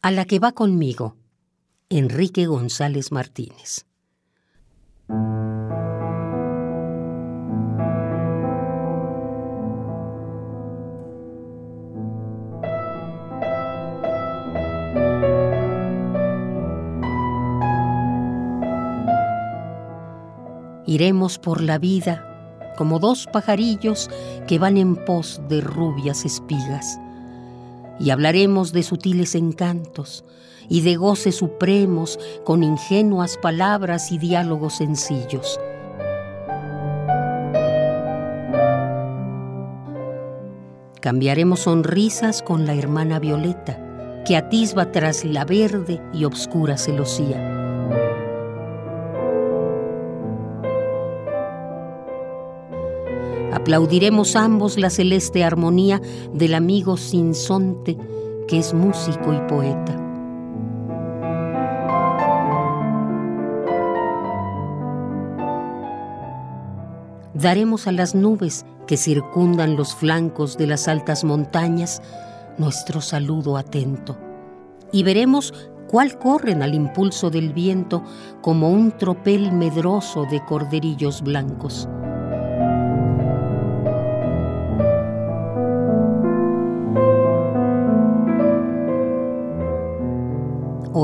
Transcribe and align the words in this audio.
A 0.00 0.12
la 0.12 0.26
que 0.26 0.38
va 0.38 0.52
conmigo, 0.52 1.16
Enrique 1.88 2.46
González 2.46 3.10
Martínez. 3.10 3.84
Iremos 20.86 21.40
por 21.40 21.60
la 21.60 21.78
vida 21.78 22.24
como 22.76 23.00
dos 23.00 23.26
pajarillos 23.26 24.08
que 24.46 24.60
van 24.60 24.76
en 24.76 24.94
pos 24.94 25.40
de 25.48 25.60
rubias 25.60 26.24
espigas. 26.24 27.00
Y 28.00 28.10
hablaremos 28.10 28.72
de 28.72 28.82
sutiles 28.82 29.34
encantos 29.34 30.24
y 30.68 30.82
de 30.82 30.96
goces 30.96 31.36
supremos 31.36 32.18
con 32.44 32.62
ingenuas 32.62 33.36
palabras 33.38 34.12
y 34.12 34.18
diálogos 34.18 34.76
sencillos. 34.76 35.58
Cambiaremos 41.00 41.60
sonrisas 41.60 42.42
con 42.42 42.66
la 42.66 42.74
hermana 42.74 43.18
Violeta, 43.18 44.22
que 44.26 44.36
atisba 44.36 44.92
tras 44.92 45.24
la 45.24 45.44
verde 45.44 46.02
y 46.12 46.24
obscura 46.24 46.76
celosía. 46.76 47.57
Aplaudiremos 53.58 54.36
ambos 54.36 54.78
la 54.78 54.88
celeste 54.88 55.42
armonía 55.42 56.00
del 56.32 56.54
amigo 56.54 56.96
sinsonte 56.96 57.98
que 58.46 58.60
es 58.60 58.72
músico 58.72 59.34
y 59.34 59.40
poeta. 59.48 59.96
Daremos 67.34 67.88
a 67.88 67.92
las 67.92 68.14
nubes 68.14 68.64
que 68.86 68.96
circundan 68.96 69.74
los 69.74 69.92
flancos 69.92 70.56
de 70.56 70.68
las 70.68 70.86
altas 70.86 71.24
montañas 71.24 72.00
nuestro 72.58 73.00
saludo 73.00 73.56
atento 73.56 74.16
y 74.92 75.02
veremos 75.02 75.52
cuál 75.88 76.16
corren 76.20 76.62
al 76.62 76.74
impulso 76.74 77.28
del 77.28 77.52
viento 77.52 78.04
como 78.40 78.70
un 78.70 78.96
tropel 78.96 79.50
medroso 79.50 80.26
de 80.30 80.44
corderillos 80.44 81.22
blancos. 81.22 81.88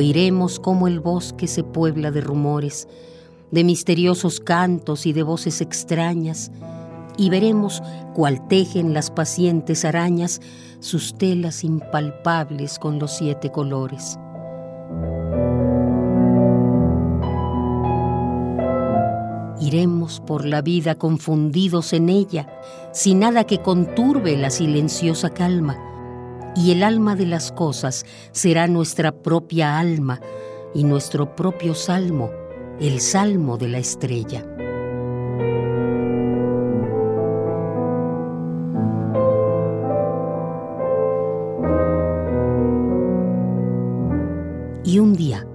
Oiremos 0.00 0.58
cómo 0.58 0.88
el 0.88 0.98
bosque 0.98 1.46
se 1.46 1.62
puebla 1.62 2.10
de 2.10 2.22
rumores, 2.22 2.88
de 3.50 3.64
misteriosos 3.64 4.40
cantos 4.40 5.04
y 5.04 5.12
de 5.12 5.22
voces 5.22 5.60
extrañas, 5.60 6.50
y 7.18 7.28
veremos 7.28 7.82
cuál 8.14 8.48
tejen 8.48 8.94
las 8.94 9.10
pacientes 9.10 9.84
arañas 9.84 10.40
sus 10.78 11.18
telas 11.18 11.64
impalpables 11.64 12.78
con 12.78 12.98
los 12.98 13.14
siete 13.14 13.52
colores. 13.52 14.18
Iremos 19.60 20.20
por 20.20 20.46
la 20.46 20.62
vida 20.62 20.94
confundidos 20.94 21.92
en 21.92 22.08
ella, 22.08 22.48
sin 22.94 23.18
nada 23.18 23.44
que 23.44 23.58
conturbe 23.58 24.38
la 24.38 24.48
silenciosa 24.48 25.28
calma 25.28 25.89
y 26.56 26.72
el 26.72 26.82
alma 26.82 27.16
de 27.16 27.26
las 27.26 27.52
cosas 27.52 28.04
será 28.32 28.66
nuestra 28.66 29.12
propia 29.12 29.78
alma 29.78 30.20
y 30.74 30.84
nuestro 30.84 31.34
propio 31.34 31.74
salmo, 31.74 32.30
el 32.80 33.00
salmo 33.00 33.56
de 33.56 33.68
la 33.68 33.78
estrella. 33.78 34.44
Y 44.84 44.98
un 44.98 45.14
día, 45.14 45.46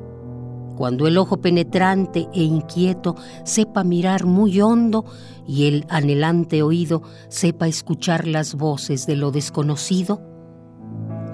cuando 0.77 1.07
el 1.07 1.17
ojo 1.17 1.37
penetrante 1.41 2.29
e 2.33 2.43
inquieto 2.43 3.15
sepa 3.43 3.83
mirar 3.83 4.25
muy 4.25 4.61
hondo 4.61 5.03
y 5.45 5.67
el 5.67 5.85
anhelante 5.89 6.63
oído 6.63 7.01
sepa 7.27 7.67
escuchar 7.67 8.27
las 8.27 8.55
voces 8.55 9.05
de 9.07 9.17
lo 9.17 9.31
desconocido, 9.31 10.34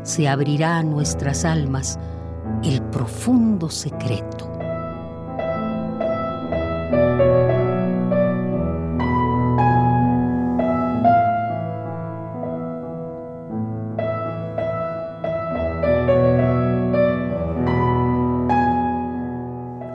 se 0.03 0.27
abrirá 0.27 0.77
a 0.77 0.83
nuestras 0.83 1.45
almas 1.45 1.99
el 2.63 2.81
profundo 2.83 3.69
secreto. 3.69 4.49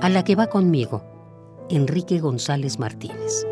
A 0.01 0.09
la 0.09 0.23
que 0.23 0.37
va 0.37 0.47
conmigo, 0.47 1.03
Enrique 1.69 2.21
González 2.21 2.79
Martínez. 2.79 3.45